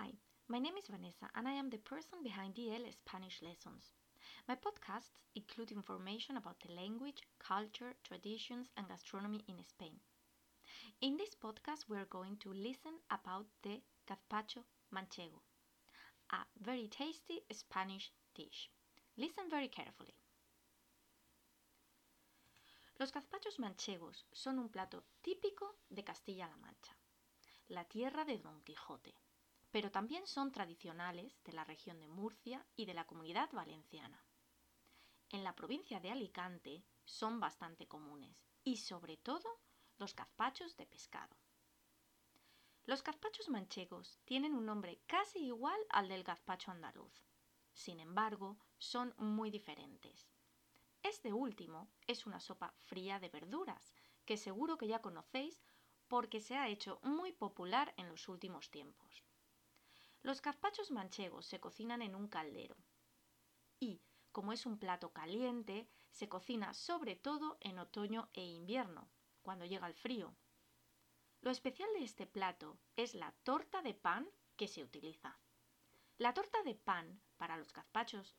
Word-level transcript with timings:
Hi, 0.00 0.12
my 0.46 0.60
name 0.60 0.76
is 0.78 0.86
Vanessa 0.86 1.28
and 1.34 1.48
I 1.48 1.54
am 1.54 1.70
the 1.70 1.78
person 1.78 2.22
behind 2.22 2.54
DL 2.54 2.86
Spanish 2.92 3.42
Lessons. 3.42 3.90
My 4.46 4.54
podcasts 4.54 5.10
include 5.34 5.72
information 5.72 6.36
about 6.36 6.54
the 6.60 6.72
language, 6.72 7.24
culture, 7.40 7.94
traditions, 8.04 8.68
and 8.76 8.86
gastronomy 8.86 9.42
in 9.48 9.56
Spain. 9.64 9.98
In 11.00 11.16
this 11.16 11.34
podcast, 11.34 11.88
we 11.88 11.96
are 11.96 12.04
going 12.04 12.36
to 12.42 12.52
listen 12.52 12.94
about 13.10 13.46
the 13.64 13.80
gazpacho 14.08 14.62
manchego, 14.94 15.40
a 16.30 16.46
very 16.62 16.86
tasty 16.86 17.40
Spanish 17.50 18.12
dish. 18.36 18.70
Listen 19.16 19.50
very 19.50 19.66
carefully. 19.66 20.14
Los 23.00 23.10
gazpachos 23.10 23.58
manchegos 23.58 24.22
son 24.32 24.60
un 24.60 24.68
plato 24.68 25.02
típico 25.24 25.74
de 25.90 26.04
Castilla-La 26.04 26.56
Mancha, 26.58 26.94
la 27.70 27.82
tierra 27.82 28.24
de 28.24 28.38
Don 28.38 28.60
Quijote, 28.64 29.12
pero 29.70 29.90
también 29.90 30.26
son 30.26 30.52
tradicionales 30.52 31.42
de 31.44 31.52
la 31.52 31.64
región 31.64 32.00
de 32.00 32.08
Murcia 32.08 32.66
y 32.76 32.86
de 32.86 32.94
la 32.94 33.06
comunidad 33.06 33.50
valenciana. 33.52 34.24
En 35.30 35.44
la 35.44 35.54
provincia 35.54 36.00
de 36.00 36.10
Alicante 36.10 36.84
son 37.04 37.38
bastante 37.38 37.86
comunes 37.86 38.36
y 38.64 38.78
sobre 38.78 39.16
todo 39.16 39.60
los 39.98 40.14
gazpachos 40.14 40.76
de 40.76 40.86
pescado. 40.86 41.36
Los 42.86 43.04
gazpachos 43.04 43.50
manchegos 43.50 44.18
tienen 44.24 44.54
un 44.54 44.64
nombre 44.64 45.02
casi 45.06 45.40
igual 45.40 45.78
al 45.90 46.08
del 46.08 46.24
gazpacho 46.24 46.70
andaluz. 46.70 47.22
Sin 47.74 48.00
embargo, 48.00 48.56
son 48.78 49.14
muy 49.18 49.50
diferentes. 49.50 50.30
Este 51.02 51.32
último 51.32 51.90
es 52.06 52.26
una 52.26 52.40
sopa 52.40 52.72
fría 52.78 53.20
de 53.20 53.28
verduras, 53.28 53.94
que 54.24 54.38
seguro 54.38 54.78
que 54.78 54.88
ya 54.88 55.02
conocéis 55.02 55.62
porque 56.08 56.40
se 56.40 56.56
ha 56.56 56.68
hecho 56.68 56.98
muy 57.02 57.32
popular 57.32 57.92
en 57.98 58.08
los 58.08 58.28
últimos 58.28 58.70
tiempos. 58.70 59.27
Los 60.22 60.42
gazpachos 60.42 60.90
manchegos 60.90 61.46
se 61.46 61.60
cocinan 61.60 62.02
en 62.02 62.14
un 62.14 62.28
caldero 62.28 62.76
y, 63.80 64.02
como 64.32 64.52
es 64.52 64.66
un 64.66 64.78
plato 64.78 65.12
caliente, 65.12 65.88
se 66.10 66.28
cocina 66.28 66.74
sobre 66.74 67.16
todo 67.16 67.56
en 67.60 67.78
otoño 67.78 68.28
e 68.34 68.44
invierno, 68.44 69.08
cuando 69.42 69.64
llega 69.64 69.86
el 69.86 69.94
frío. 69.94 70.36
Lo 71.40 71.50
especial 71.50 71.88
de 71.94 72.04
este 72.04 72.26
plato 72.26 72.78
es 72.96 73.14
la 73.14 73.32
torta 73.44 73.80
de 73.82 73.94
pan 73.94 74.28
que 74.56 74.68
se 74.68 74.82
utiliza. 74.82 75.38
La 76.18 76.34
torta 76.34 76.62
de 76.64 76.74
pan 76.74 77.22
para 77.36 77.56
los 77.56 77.72
gazpachos 77.72 78.36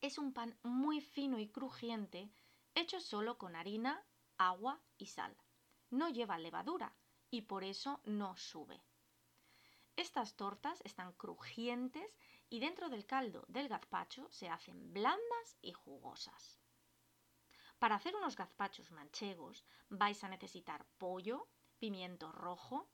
es 0.00 0.18
un 0.18 0.32
pan 0.32 0.58
muy 0.62 1.00
fino 1.00 1.38
y 1.38 1.48
crujiente 1.48 2.30
hecho 2.74 3.00
solo 3.00 3.38
con 3.38 3.56
harina, 3.56 4.04
agua 4.36 4.80
y 4.98 5.06
sal. 5.06 5.36
No 5.90 6.08
lleva 6.08 6.38
levadura 6.38 6.96
y 7.30 7.42
por 7.42 7.64
eso 7.64 8.00
no 8.04 8.36
sube. 8.36 8.82
Estas 9.98 10.36
tortas 10.36 10.80
están 10.84 11.12
crujientes 11.14 12.20
y 12.48 12.60
dentro 12.60 12.88
del 12.88 13.04
caldo 13.04 13.44
del 13.48 13.66
gazpacho 13.66 14.28
se 14.30 14.48
hacen 14.48 14.92
blandas 14.94 15.56
y 15.60 15.72
jugosas. 15.72 16.60
Para 17.80 17.96
hacer 17.96 18.14
unos 18.14 18.36
gazpachos 18.36 18.92
manchegos 18.92 19.64
vais 19.88 20.22
a 20.22 20.28
necesitar 20.28 20.86
pollo, 20.98 21.48
pimiento 21.80 22.30
rojo, 22.30 22.88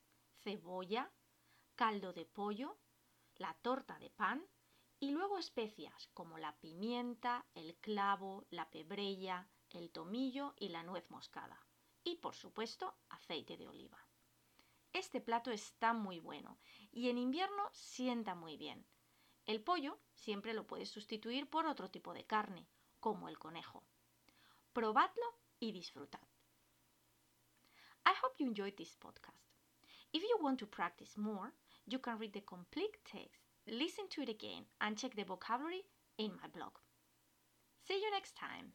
cebolla, 0.45 1.13
caldo 1.75 2.15
de 2.15 2.25
pollo, 2.25 2.79
la 3.37 3.53
torta 3.53 3.99
de 3.99 4.09
pan 4.09 4.43
y 4.99 5.11
luego 5.11 5.37
especias 5.37 6.09
como 6.15 6.39
la 6.39 6.57
pimienta, 6.57 7.45
el 7.55 7.77
clavo, 7.77 8.47
la 8.49 8.71
pebrella, 8.71 9.47
el 9.69 9.91
tomillo 9.91 10.55
y 10.57 10.71
la 10.71 10.83
nuez 10.83 11.11
moscada. 11.11 11.67
Y 12.03 12.17
por 12.17 12.35
supuesto 12.35 12.97
aceite 13.11 13.59
de 13.59 13.69
oliva. 13.69 14.03
Este 14.95 15.21
plato 15.21 15.51
está 15.51 15.93
muy 15.93 16.21
bueno 16.21 16.57
y 16.93 17.09
en 17.09 17.19
invierno 17.19 17.69
sienta 17.73 18.37
muy 18.37 18.57
bien. 18.57 18.87
El 19.45 19.61
pollo 19.61 19.99
siempre 20.15 20.55
lo 20.55 20.69
puedes 20.69 20.89
sustituir 20.89 21.51
por 21.51 21.67
otro 21.67 21.91
tipo 21.91 22.15
de 22.15 22.25
carne, 22.25 22.69
como 23.01 23.29
el 23.29 23.37
conejo. 23.37 23.85
Probadlo 24.73 25.25
y 25.59 25.73
disfrutad. 25.73 26.23
I 28.07 28.13
hope 28.23 28.37
you 28.39 28.47
enjoyed 28.47 28.77
this 28.77 28.97
podcast. 28.97 29.43
If 30.13 30.23
you 30.23 30.39
want 30.41 30.61
to 30.61 30.67
practice 30.69 31.19
more, 31.19 31.53
you 31.87 31.99
can 31.99 32.21
read 32.21 32.33
the 32.33 32.45
complete 32.45 32.97
text, 33.05 33.43
listen 33.67 34.09
to 34.11 34.23
it 34.23 34.29
again, 34.29 34.65
and 34.81 34.97
check 34.97 35.17
the 35.17 35.25
vocabulary 35.25 35.85
in 36.19 36.37
my 36.41 36.47
blog. 36.47 36.79
See 37.83 38.01
you 38.01 38.11
next 38.13 38.37
time. 38.37 38.75